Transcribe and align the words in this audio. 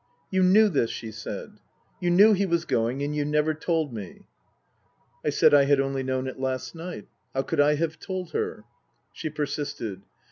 "You 0.31 0.41
knew 0.41 0.67
this," 0.67 0.89
she 0.89 1.11
said," 1.11 1.59
you 2.01 2.09
knew 2.09 2.33
he 2.33 2.47
was 2.47 2.65
going 2.65 3.03
and 3.03 3.15
you 3.15 3.23
never 3.23 3.53
told 3.53 3.93
me?" 3.93 4.25
I 5.23 5.29
said 5.29 5.53
I 5.53 5.65
had 5.65 5.79
only 5.79 6.01
known 6.01 6.25
it 6.25 6.39
last 6.39 6.73
night 6.73 7.07
how 7.35 7.43
could 7.43 7.59
I 7.61 7.75
have 7.75 7.99
told 7.99 8.31
her? 8.31 8.63
She 9.13 9.29
persisted. 9.29 10.01